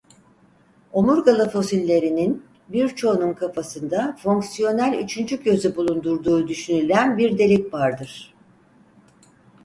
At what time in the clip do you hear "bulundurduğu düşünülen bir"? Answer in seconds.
5.75-7.37